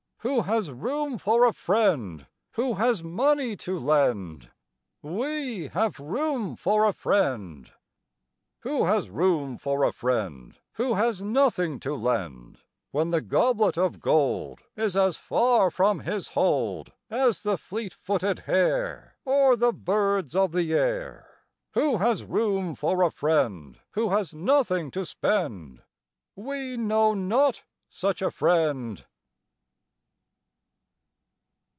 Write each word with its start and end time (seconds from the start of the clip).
Who 0.23 0.41
has 0.43 0.69
room 0.69 1.17
for 1.17 1.45
a 1.47 1.51
friend 1.51 2.27
Who 2.51 2.75
has 2.75 3.01
money 3.03 3.57
to 3.57 3.79
lend? 3.79 4.51
We 5.01 5.69
have 5.69 5.99
room 5.99 6.55
for 6.55 6.85
a 6.85 6.93
friend! 6.93 7.71
Who 8.59 8.85
has 8.85 9.09
room 9.09 9.57
for 9.57 9.83
a 9.83 9.91
friend 9.91 10.55
Who 10.73 10.93
has 10.93 11.23
nothing 11.23 11.79
to 11.79 11.95
lend, 11.95 12.59
When 12.91 13.09
the 13.09 13.21
goblet 13.21 13.79
of 13.79 13.99
gold 13.99 14.59
Is 14.75 14.95
as 14.95 15.17
far 15.17 15.71
from 15.71 16.01
his 16.01 16.27
hold 16.27 16.91
As 17.09 17.41
the 17.41 17.57
fleet 17.57 17.95
footed 17.95 18.41
hare, 18.41 19.15
Or 19.25 19.55
the 19.55 19.73
birds 19.73 20.35
of 20.35 20.51
the 20.51 20.71
air. 20.75 21.45
Who 21.73 21.97
has 21.97 22.23
room 22.23 22.75
for 22.75 23.01
a 23.01 23.09
friend 23.09 23.79
Who 23.93 24.09
has 24.11 24.35
nothing 24.35 24.91
to 24.91 25.03
spend? 25.03 25.81
We 26.35 26.77
know 26.77 27.15
not 27.15 27.63
such 27.89 28.21
a 28.21 28.29
friend. 28.29 29.03